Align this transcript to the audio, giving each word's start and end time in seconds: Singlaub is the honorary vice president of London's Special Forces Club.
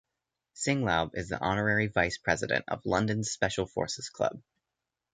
Singlaub 0.55 1.11
is 1.13 1.29
the 1.29 1.39
honorary 1.39 1.85
vice 1.85 2.17
president 2.17 2.65
of 2.67 2.83
London's 2.87 3.29
Special 3.29 3.67
Forces 3.67 4.09
Club. 4.09 4.41